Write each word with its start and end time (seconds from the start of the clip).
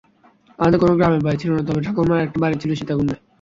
আমাদের 0.59 0.79
কোনো 0.79 0.93
গ্রামের 0.97 1.21
বাড়ি 1.25 1.37
ছিল 1.41 1.51
না, 1.53 1.63
তবে 1.67 1.79
ঠাকুরমার 1.85 2.25
একটা 2.25 2.37
বাড়ি 2.43 2.55
ছিল 2.61 2.71
সীতাকুণ্ডে। 2.79 3.15